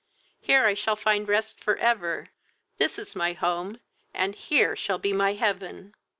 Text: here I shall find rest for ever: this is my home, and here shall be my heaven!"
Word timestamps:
here 0.39 0.65
I 0.65 0.73
shall 0.73 0.95
find 0.95 1.27
rest 1.29 1.59
for 1.63 1.77
ever: 1.77 2.29
this 2.79 2.97
is 2.97 3.15
my 3.15 3.33
home, 3.33 3.79
and 4.15 4.33
here 4.33 4.75
shall 4.75 4.97
be 4.97 5.13
my 5.13 5.33
heaven!" 5.33 5.93